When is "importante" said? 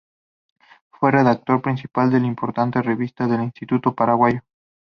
2.25-2.81